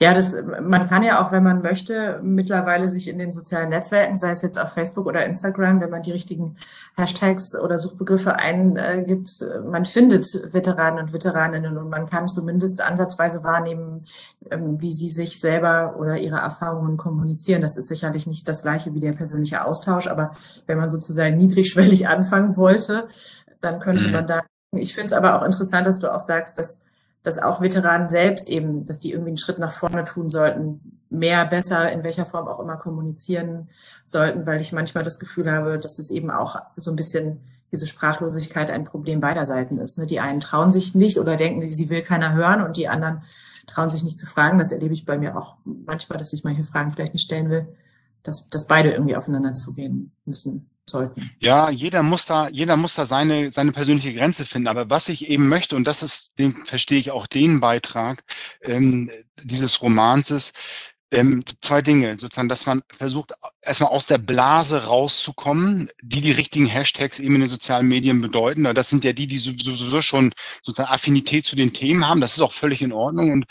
[0.00, 4.16] Ja, das, man kann ja auch, wenn man möchte, mittlerweile sich in den sozialen Netzwerken,
[4.16, 6.56] sei es jetzt auf Facebook oder Instagram, wenn man die richtigen
[6.96, 9.30] Hashtags oder Suchbegriffe eingibt,
[9.64, 14.04] man findet Veteranen und Veteraninnen und man kann zumindest ansatzweise wahrnehmen,
[14.50, 17.62] ähm, wie sie sich selber oder ihre Erfahrungen kommunizieren.
[17.62, 20.32] Das ist sicherlich nicht das gleiche wie der persönliche Austausch, aber
[20.66, 23.08] wenn man sozusagen niedrigschwellig anfangen wollte,
[23.60, 24.12] dann könnte mhm.
[24.12, 26.80] man da, ich finde es aber auch interessant, dass du auch sagst, dass
[27.22, 31.44] dass auch Veteranen selbst eben, dass die irgendwie einen Schritt nach vorne tun sollten, mehr,
[31.46, 33.68] besser, in welcher Form auch immer kommunizieren
[34.04, 37.86] sollten, weil ich manchmal das Gefühl habe, dass es eben auch so ein bisschen diese
[37.86, 39.98] Sprachlosigkeit ein Problem beider Seiten ist.
[39.98, 40.06] Ne?
[40.06, 43.22] Die einen trauen sich nicht oder denken, sie will keiner hören und die anderen
[43.66, 44.58] trauen sich nicht zu fragen.
[44.58, 47.68] Das erlebe ich bei mir auch manchmal, dass ich manche Fragen vielleicht nicht stellen will,
[48.22, 51.30] dass, dass beide irgendwie aufeinander zugehen müssen sollten.
[51.38, 54.68] Ja, jeder muss da, jeder muss da seine, seine persönliche Grenze finden.
[54.68, 58.24] Aber was ich eben möchte, und das ist, den verstehe ich auch den Beitrag
[58.62, 59.10] ähm,
[59.42, 60.52] dieses Romanses,
[61.12, 66.66] ähm, zwei Dinge, sozusagen, dass man versucht, erstmal aus der Blase rauszukommen, die die richtigen
[66.66, 68.64] Hashtags eben in den sozialen Medien bedeuten.
[68.74, 72.22] Das sind ja die, die sowieso schon sozusagen Affinität zu den Themen haben.
[72.22, 73.30] Das ist auch völlig in Ordnung.
[73.30, 73.44] Und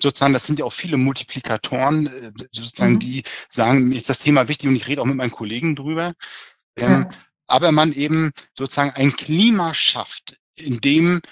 [0.00, 2.98] sozusagen, das sind ja auch viele Multiplikatoren, äh, sozusagen, mhm.
[2.98, 6.14] die sagen, mir ist das Thema wichtig und ich rede auch mit meinen Kollegen drüber.
[6.76, 7.10] Ähm, ja.
[7.46, 11.22] Aber man eben sozusagen ein Klima schafft, in dem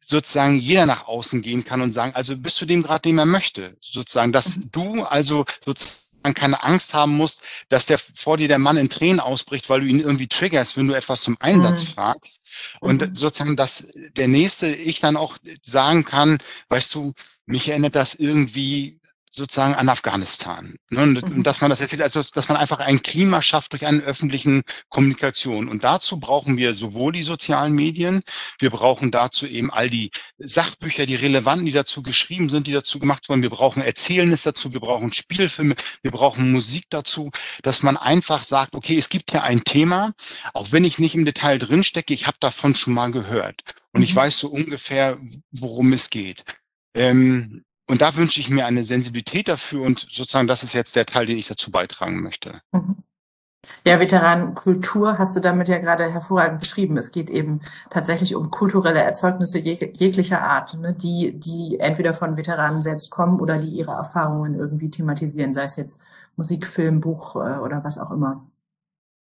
[0.00, 3.26] sozusagen jeder nach außen gehen kann und sagen, also bist du dem gerade, dem er
[3.26, 4.68] möchte, sozusagen, dass mhm.
[4.72, 9.20] du also sozusagen keine Angst haben musst, dass der vor dir der Mann in Tränen
[9.20, 11.86] ausbricht, weil du ihn irgendwie triggerst, wenn du etwas zum Einsatz mhm.
[11.88, 12.46] fragst.
[12.80, 13.14] Und mhm.
[13.14, 17.12] sozusagen, dass der nächste ich dann auch sagen kann, weißt du,
[17.46, 19.00] mich erinnert das irgendwie
[19.36, 20.76] sozusagen an Afghanistan.
[20.90, 21.02] Ne?
[21.02, 21.42] Und, mhm.
[21.42, 25.68] dass man das erzählt, also dass man einfach ein Klima schafft durch eine öffentlichen Kommunikation.
[25.68, 28.22] Und dazu brauchen wir sowohl die sozialen Medien,
[28.58, 32.98] wir brauchen dazu eben all die Sachbücher, die relevanten, die dazu geschrieben sind, die dazu
[32.98, 33.42] gemacht wurden.
[33.42, 37.30] Wir brauchen Erzählnis dazu, wir brauchen Spielfilme, wir brauchen Musik dazu,
[37.62, 40.14] dass man einfach sagt, okay, es gibt ja ein Thema,
[40.54, 43.62] auch wenn ich nicht im Detail drinstecke, ich habe davon schon mal gehört.
[43.92, 44.16] Und ich mhm.
[44.16, 45.18] weiß so ungefähr,
[45.50, 46.44] worum es geht.
[46.94, 51.06] Ähm, und da wünsche ich mir eine Sensibilität dafür und sozusagen, das ist jetzt der
[51.06, 52.60] Teil, den ich dazu beitragen möchte.
[52.72, 52.96] Mhm.
[53.84, 56.96] Ja, Veteranenkultur hast du damit ja gerade hervorragend beschrieben.
[56.96, 57.60] Es geht eben
[57.90, 63.40] tatsächlich um kulturelle Erzeugnisse jeg jeglicher Art, ne, die, die entweder von Veteranen selbst kommen
[63.40, 66.00] oder die ihre Erfahrungen irgendwie thematisieren, sei es jetzt
[66.36, 68.46] Musik, Film, Buch äh, oder was auch immer.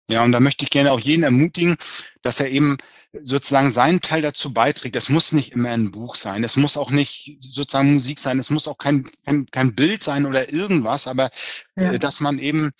[0.08, 1.76] Ja, und da möchte ich gerne auch jeden ermutigen,
[2.22, 2.78] dass er eben
[3.12, 4.96] sozusagen seinen Teil dazu beiträgt.
[4.96, 8.50] Das muss nicht immer ein Buch sein, es muss auch nicht sozusagen Musik sein, es
[8.50, 11.30] muss auch kein, kein, kein Bild sein oder irgendwas, aber
[11.76, 11.92] ja.
[11.92, 12.70] äh, dass man eben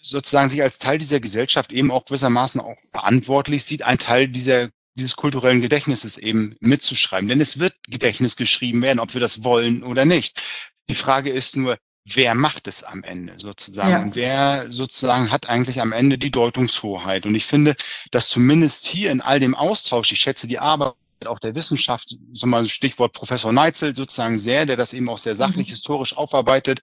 [0.00, 4.70] sozusagen sich als Teil dieser Gesellschaft eben auch gewissermaßen auch verantwortlich sieht, ein Teil dieser
[4.98, 7.28] dieses kulturellen Gedächtnisses eben mitzuschreiben.
[7.28, 10.42] Denn es wird Gedächtnis geschrieben werden, ob wir das wollen oder nicht.
[10.88, 11.78] Die Frage ist nur,
[12.14, 13.90] wer macht es am Ende sozusagen?
[13.90, 14.00] Ja.
[14.00, 17.26] Und wer sozusagen hat eigentlich am Ende die Deutungshoheit?
[17.26, 17.76] Und ich finde,
[18.10, 20.94] dass zumindest hier in all dem Austausch, ich schätze die Arbeit
[21.26, 25.34] auch der Wissenschaft, so mal Stichwort Professor Neitzel sozusagen sehr, der das eben auch sehr
[25.34, 25.72] sachlich mhm.
[25.72, 26.80] historisch aufarbeitet,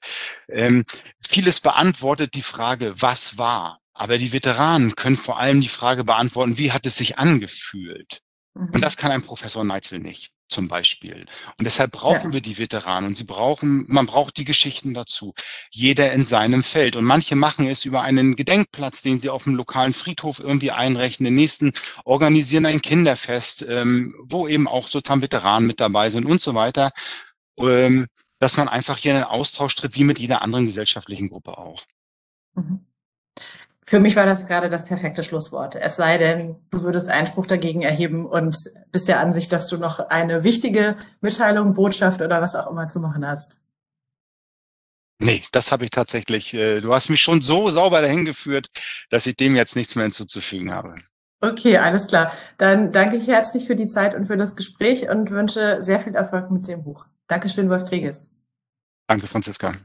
[0.50, 0.86] ähm,
[1.28, 3.80] vieles beantwortet die Frage, was war?
[3.94, 8.22] Aber die Veteranen können vor allem die Frage beantworten, wie hat es sich angefühlt?
[8.54, 8.72] Mhm.
[8.74, 11.26] Und das kann ein Professor Neitzel nicht, zum Beispiel.
[11.58, 12.34] Und deshalb brauchen ja.
[12.34, 15.34] wir die Veteranen und sie brauchen, man braucht die Geschichten dazu.
[15.72, 16.96] Jeder in seinem Feld.
[16.96, 21.26] Und manche machen es über einen Gedenkplatz, den sie auf dem lokalen Friedhof irgendwie einrechnen.
[21.26, 21.74] Den nächsten
[22.04, 26.92] organisieren ein Kinderfest, ähm, wo eben auch sozusagen Veteranen mit dabei sind und so weiter.
[27.58, 28.08] Ähm,
[28.40, 31.84] dass man einfach hier in einen Austausch tritt, wie mit jeder anderen gesellschaftlichen Gruppe auch.
[32.54, 32.86] Mhm.
[33.88, 35.76] Für mich war das gerade das perfekte Schlusswort.
[35.76, 38.58] Es sei denn, du würdest Einspruch dagegen erheben und
[38.92, 43.00] bist der Ansicht, dass du noch eine wichtige Mitteilung, Botschaft oder was auch immer zu
[43.00, 43.60] machen hast.
[45.20, 46.54] Nee, das habe ich tatsächlich.
[46.54, 48.68] Äh, du hast mich schon so sauber dahin geführt,
[49.12, 50.96] dass ich dem jetzt nichts mehr hinzuzufügen habe.
[51.40, 52.34] Okay, alles klar.
[52.58, 56.16] Dann danke ich herzlich für die Zeit und für das Gespräch und wünsche sehr viel
[56.16, 57.06] Erfolg mit dem Buch.
[57.28, 58.30] Dankeschön, Wolf Kreges.
[59.08, 59.76] Danke, Franziska.